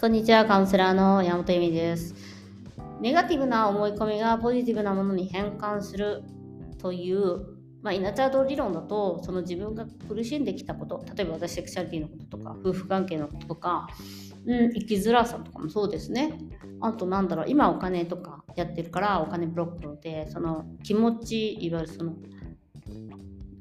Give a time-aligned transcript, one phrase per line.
[0.00, 0.46] こんにちは。
[0.46, 2.14] カウンセラーの山本由美です。
[3.00, 6.22] ネガティブな思い込みがポジティブなものに変換する
[6.80, 7.40] という、
[7.82, 13.88] まあ、イナチャード理論だと、その自分が苦しんできたこと、例えば私セクシャリティのこととか、夫婦関係のこととか、
[14.46, 16.38] うん、生きづらさとかもそうですね。
[16.80, 22.14] あとなんだろう、今お金とかやってるからお金ブロックで、その気持ち、いわゆるその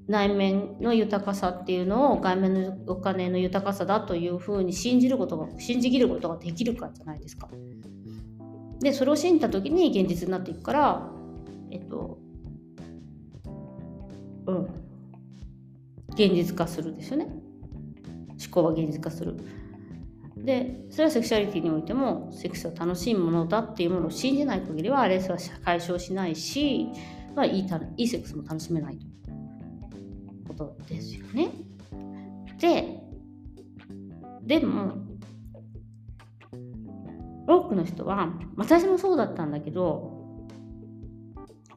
[0.08, 7.50] 内面の豊かさっていうのを外面のお金の豊かさだというふうに信じることが信じきることができるかじゃないですか。
[8.80, 11.12] でそれを信じた時に現実になっていくから
[11.72, 12.20] えっと
[14.46, 14.68] うん
[16.12, 17.26] 現実化するですよね。
[17.26, 19.36] 思考は現実化する。
[20.38, 26.88] でそれはセクシャリティにおいてもセックスは楽しいものだっていうものを信じない限りはレースは解消しないし、
[27.36, 29.06] まあ、いいたいいセックスも楽しめないと。
[30.48, 31.52] ことですよね。
[32.60, 33.04] で、
[34.44, 34.94] でも、
[37.48, 40.18] 多くの人は、私もそうだったんだけど、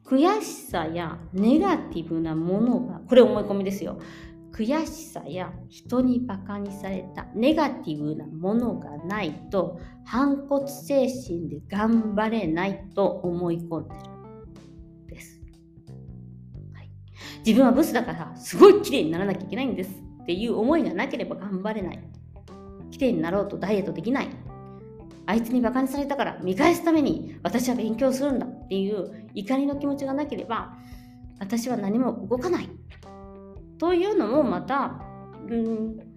[0.05, 3.99] 悔しさやネガティブなものが、これ思い込みですよ。
[4.51, 14.10] 悔しさや人にバカにされたネガティブなものがないと反骨精神で頑張れないと思い込んでる。
[17.45, 19.91] 自分はブスだからすごい綺麗にならなきゃいけないんです
[20.23, 21.99] っていう思いがなければ頑張れない。
[22.91, 24.29] 綺麗になろうとダイエットできない。
[25.25, 30.73] あいつにバカにされたから見返すために私は勉強するんだっていう怒りの気持ちがなければ
[31.39, 32.69] 私は何も動かない。
[33.77, 35.01] というのもまた、
[35.49, 36.11] うん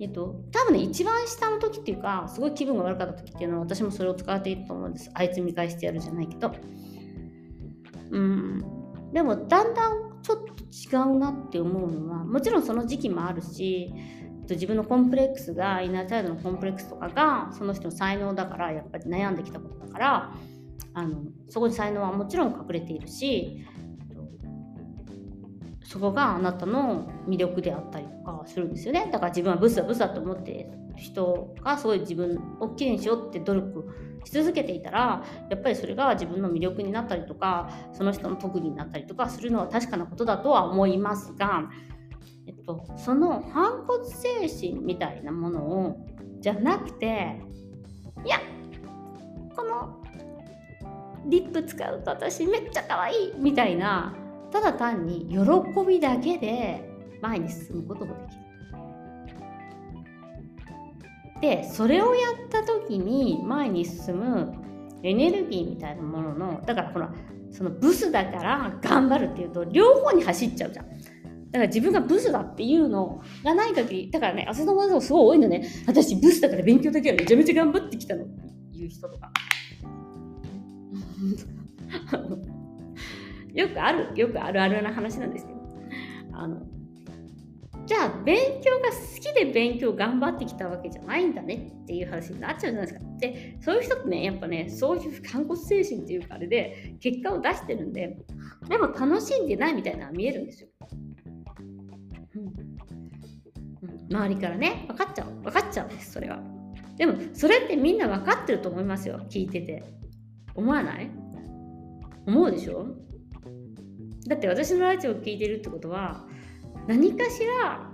[0.00, 5.10] えっと、多分ね、一番下の時っていうか、すごい気分が悪かった時っていうのは私もそれを使っていると思うんです。
[5.12, 6.52] あいつ見返してやるじゃないけど。
[8.10, 8.64] うん。
[9.12, 13.90] でもだんだんちょっと違うなって思うのはもちろんその時期もあるし
[14.50, 20.34] 自分のコンプレックスがイナーチャイルドのコンプレックスとかがその人の才能だからやっぱり悩んできたことだから
[20.92, 23.64] あのそこに才能はもちろん隠れているし
[25.82, 28.06] そこがあなたの魅力であったり
[28.48, 33.94] するんですよねだから自分はブスだブスだと思って人がすごい自分をきれいにしようって努力
[34.24, 41.70] し続けていたらやっぱりそれが自分の魅力になったりとかその人の特技になったりとかするのは確かなことだとは思いますが、
[42.46, 46.06] えっと、その反骨精神みたいなものを
[46.40, 47.40] じゃなくて
[48.24, 48.40] いや
[49.54, 50.02] この
[51.26, 54.14] リップ使うと私めっちゃ可愛いみたいな
[54.50, 55.38] ただ単に喜
[55.86, 56.88] びだけで
[57.20, 58.37] 前に進むことができる。
[61.40, 64.54] でそれをやった時に前に進む
[65.02, 67.12] エネルギーみたいなもののだからほら
[67.50, 70.88] そのブスだから頑張るっていうと両方に走っちゃうじゃん。
[71.50, 75.66] だから自分がブスだっていうのがない限りだからね朝の技すごい多いのね。
[75.86, 78.26] 私ブスだから勉強だけはめちゃめちゃ頑張ってきたのっ
[78.72, 79.32] ていう人とか。
[83.54, 85.58] よくあるよくあるあるな話なんですけど。
[86.32, 86.60] あの
[87.88, 93.00] じゃあ勉強が好きで勉強頑張ってきたわけじゃないんだねっていう話になっちゃうじゃないですか。
[93.18, 98.18] で、そういう人ってね、やっぱね、そういう反骨精神っていうかあれで結果を出してるんで、
[98.68, 100.68] でも楽しんでないみたいなのは見えるんですよ。
[103.80, 105.32] うん、周りからね、分かっちゃう。
[105.42, 106.42] 分かっちゃうんです、それは。
[106.98, 109.82] でも、それってみんな分かってると思いますよ、聞いてて。
[110.54, 111.10] 思わない？
[112.26, 112.86] 思うでしょ？
[114.26, 116.26] だって私のラジオを聞いてるってことは、
[116.86, 117.90] 何かしら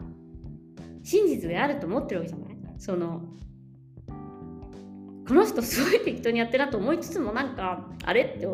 [1.03, 2.57] 真実があると思ってるわけじゃない？
[2.79, 3.23] その
[5.27, 8.47] この人すごい適当にやってるなと思いつつもなんかあれって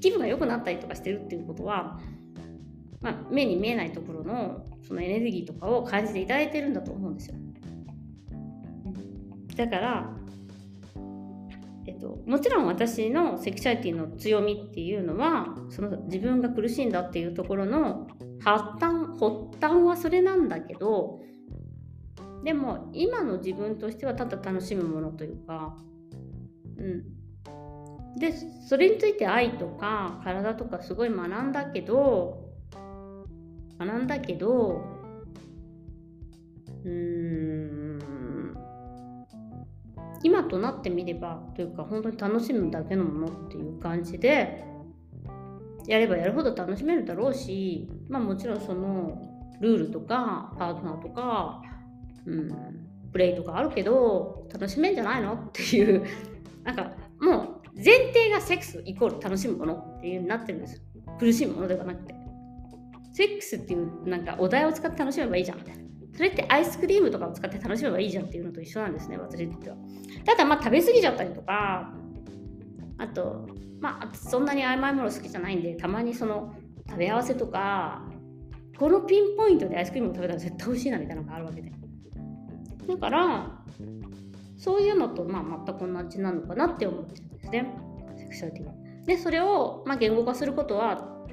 [0.00, 1.98] 気分が良くなったりとかしてるっていうことは、
[3.00, 7.34] まあ、目に見えないところのそのエネルギーとかを感じていただいてるんだと思うんですよ。
[9.56, 10.14] だから
[11.86, 18.06] えっと、もちろん私のセクシャリティの強みっていうのはその自分が苦しんだっていうところの
[18.44, 21.20] 発端発端はそれなんだけど
[22.44, 25.76] でも今の自分としてはただ楽しむものというか
[26.76, 27.04] うん。
[28.18, 28.32] で
[28.66, 32.48] それについて愛とか体とかすごい学んだけど
[33.78, 34.82] 学んだけど
[36.84, 37.88] うーん。
[40.22, 44.64] 今となってみればというか本当に楽しむだけのものっていう感じで
[45.88, 49.18] やればやるほど楽しめるだろうしまあもちろんその
[49.60, 51.62] ルールとかパートナーとか、
[52.26, 52.50] うん、
[53.10, 56.04] プレイとかあるけど楽しめんじゃないのっていう
[56.62, 60.82] なんかもう前提がセックスイコール楽しむものっていうになってるんです
[61.18, 62.14] 苦しいものではなくて。
[63.18, 65.58] セックスっていうなんかお題を使って楽しめばいいじゃん。
[65.58, 65.82] みたいな
[66.18, 69.76] それってアイスクリームとかを使って楽しめばいいじゃんっていうのと一緒なんですね、私にとっては。
[70.24, 71.94] ただ、まあ、食べ過ぎちゃったりとか、
[72.98, 73.46] あと、
[73.80, 76.54] まあ、そんなに甘いもの好きじゃないんで、たまにその
[76.88, 78.02] 食べ合わせとか、
[78.78, 81.72] このピンポイントでアイスクリームを食べたら絶対美味しいなみたいなのがあるわけで。
[82.88, 83.62] だから、
[84.56, 87.74] そういうのと、まあ、全く同じなのかなって思ってるんですね、
[88.16, 88.72] セクシャリティは。
[89.06, 91.24] で、それを、まあ、言語化することは、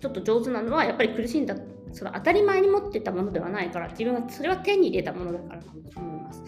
[0.00, 1.56] ちょっと上手なのは、やっぱり苦しんだ、
[1.92, 6.42] その当たり前に持ってたものではないから、自分はそれは手に入れたものだからだと思います。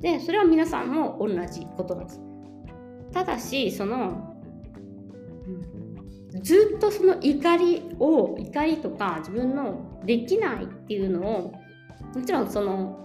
[0.00, 2.31] で、それは皆さんも同じことなんです。
[3.12, 4.36] ただし、その、
[6.42, 11.52] ずっとその怒りを、怒りとか自分のできないっていうのを、
[12.14, 13.02] もちろんその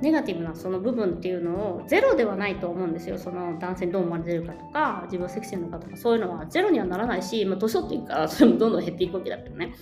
[0.00, 3.18] ネガティブなその部分っていうのをゼロではないと思うんですよ。
[3.18, 9.74] その男性にどう思われてるかとか自分はセクシーなのかとかそういうのはゼロにはならないし、まあ、年取っていくからそれもどんどん減っていくわけだけどね。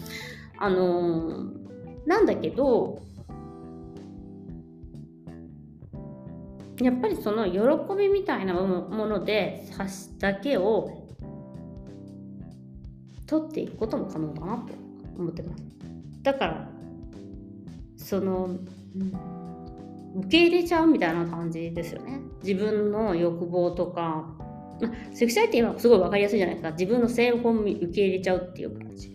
[0.58, 1.50] あのー、
[2.06, 3.00] なんだけど
[6.80, 7.60] やっぱりその喜
[7.96, 11.06] びみたいなもので差しだけを
[13.26, 14.72] 取っていくことも可能だなと
[15.18, 15.64] 思ってます
[16.22, 16.78] だから
[18.08, 18.48] その、
[20.16, 22.20] 受け入れちゃうみたいな感じですよね。
[22.42, 24.34] 自分の欲望とか、
[24.80, 26.70] まあ、セクシャリティはすごい分かりやすいじゃないですか。
[26.70, 29.14] 自分の性本受け入れちゃうっていう感じ。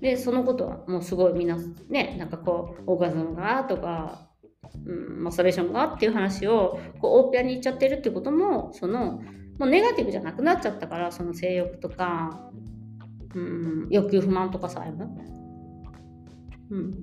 [0.00, 1.56] で、そのことはもうすごいみんな、
[1.88, 4.27] ね、なんかこう、オーガズムがとか、
[4.86, 9.22] うん、マスターレーションがっていう話をこう大っぴらに言っちゃってるってことも、その、
[9.58, 12.50] もうネガティブじゃなくなっちゃったから、その性欲とか、
[13.34, 15.18] うん、欲求不満とかさえも。
[16.70, 16.94] うん。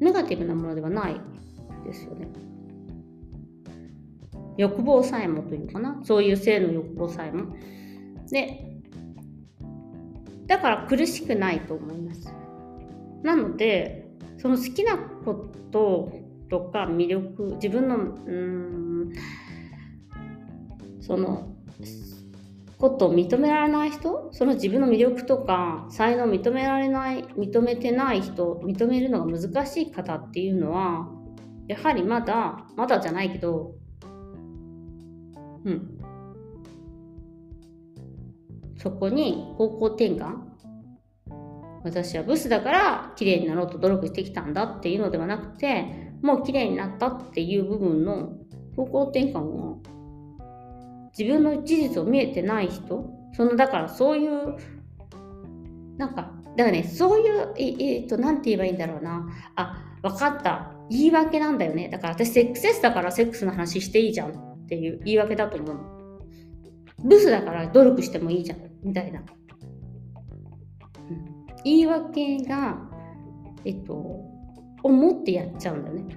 [0.00, 1.20] ネガティブなものではない
[1.84, 2.28] ですよね。
[4.56, 6.00] 欲望さえもというかな。
[6.04, 7.54] そういう性の欲望さえも。
[8.30, 8.80] で、
[10.46, 12.32] だから苦しくないと思います。
[13.22, 13.99] なので、
[14.38, 16.12] その好きなこと
[16.48, 19.12] とか魅力、自分の、うん、
[21.00, 21.54] その
[22.78, 31.08] ことを認められない人その自分の魅力とか才能を認められない認めてない人認めるのが難しい方っていうのは
[31.68, 33.74] やはりまだまだじゃないけど
[35.64, 35.96] うん。
[38.76, 40.49] そこに方向転換
[41.82, 48.32] 私はブスだから綺麗になろうと努力してきたんだっていうのではなくてもう綺麗になったっていう部分の
[48.76, 49.82] 方向転換を
[51.16, 54.56] 自分の事実を見えてない人そのだからそういう
[55.96, 59.26] なんかだからねそういうええ、っと何て言えばいいんだろうな。
[59.56, 60.72] あ分かった。
[60.90, 61.88] 言い訳なんだよね。
[61.88, 65.76] だから私セックスエスだからセックスの話していいじゃんっていう言い訳だと思う
[67.04, 68.58] ブスだから努力してもいいじゃん。
[68.82, 69.22] みたいな、
[71.64, 72.78] 言い訳が
[73.64, 73.92] えっと
[74.82, 76.16] 思ってやっちゃうんだよね。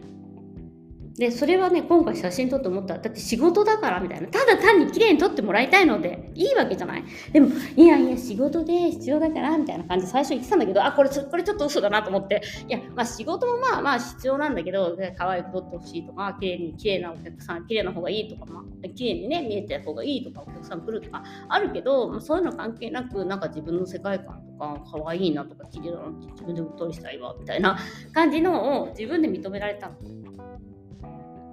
[1.15, 2.95] でそれはね今回写真撮って思った。
[2.95, 4.27] らだって仕事だからみたいな。
[4.29, 7.03] ただ単に綺麗に撮ってもらいたいのでいいわけじゃない？
[7.31, 12.41] でもいやいや仕事で必要だからみたいな感じで最初言ってたんだけどあこれこれちょっと嘘だなと思って。
[12.67, 24.52] いやまあ仕事もまあまあ必要なんだけど可愛く撮ってほしいとか綺麗に綺麗なお客さん綺麗な方がいいとかまあ綺麗にね見えてる方がいいとかお客さん来るとかあるけど、まあ、そういうの関係なくなんか自分の世界観とか
[24.91, 27.77] 可愛いなとか綺麗だなって自分でうっとりしたいわみたいな
[28.13, 29.91] 感じのを自分で認められた。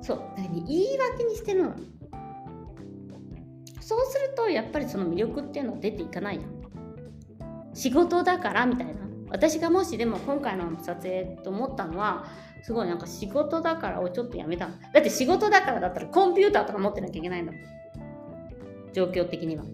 [0.02, 1.74] そうだ、ね、言い訳にしてるの。
[3.80, 6.60] そうするとやっぱりその魅力っていうのは出ていかないじゃん。
[7.74, 8.94] 仕事だからみたいな。
[9.30, 12.26] 私がもしでも今回の撮影と思ったのは
[12.62, 17.60] すごいなんか仕事だからをちょっとやめただって仕事だからだったらコンピューターとか持ってなきゃいけないんだもん。
[18.92, 19.64] 状況的には、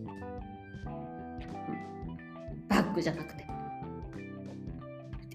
[3.03, 3.47] じゃなくて。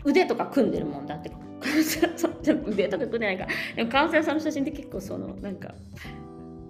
[0.03, 1.31] 腕とか組んでるもんだって。
[2.65, 3.51] 腕とか組んでないから。
[3.75, 5.73] でもカウンセラーさんの写真って結構そのなんか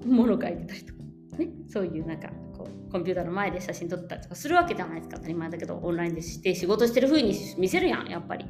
[0.05, 0.99] もの書いてたりとか。
[1.37, 1.49] ね。
[1.69, 5.17] そういうなんかこうコンピューターの前で写真撮ったりとかするわけじゃないですか。
[5.17, 8.45] 当たり前だけどオンラインでして仕事してる風に見せるやんやっぱり。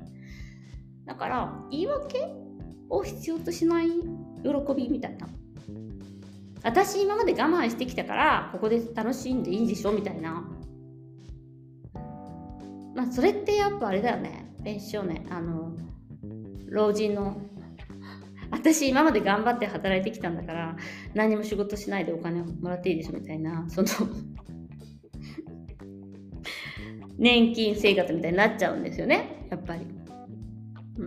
[1.06, 2.28] だから言い訳
[2.90, 4.02] を必要としない喜
[4.76, 5.28] びみたいな。
[6.64, 10.44] 私今まで我慢してきたからここで楽しんでいいんでしょみたいな。
[12.96, 14.52] まあそれってやっぱあれだよね。
[14.64, 15.76] 練習をねあの
[16.70, 17.42] 老人の
[18.52, 20.76] 私今まで頑張って働いてきたんだから
[21.14, 23.88] 何も仕事しないでお金をもらっていいでしょみたいなその
[27.18, 29.86] 年金生活みたいになっちゃうんですよねやっぱり、
[30.98, 31.06] う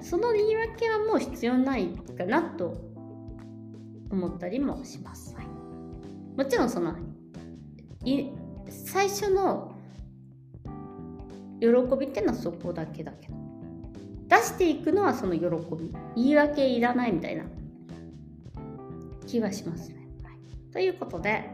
[0.00, 2.76] ん、その言い訳はもう必要ないかなと
[4.10, 5.46] 思ったりもします、はい、
[6.36, 6.96] もちろんその
[8.04, 8.26] い
[8.68, 9.75] 最初の
[11.60, 11.66] 喜
[11.98, 13.34] びっていうのはそこだけだけど。
[14.28, 15.46] 出していくのはその喜
[15.76, 15.92] び。
[16.16, 17.44] 言い訳いらないみたいな。
[19.26, 21.50] 気はしますね、はい、ということで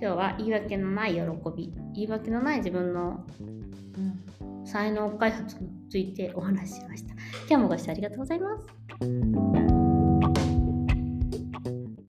[0.00, 1.20] 今日は言い訳のない喜
[1.56, 1.72] び。
[1.94, 7.14] 言い訳のない自分の、うん、才能開発についてお話ししました。
[7.48, 9.67] 今日もご視聴ありがとうございます。